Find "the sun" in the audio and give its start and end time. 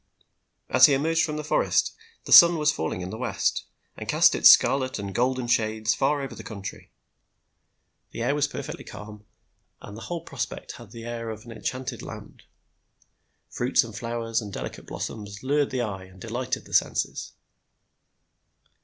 2.25-2.57